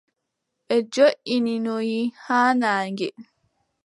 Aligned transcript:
Ɓe 0.67 0.75
joʼinoyi 0.93 1.99
haa 2.25 2.49
naange. 2.59 3.07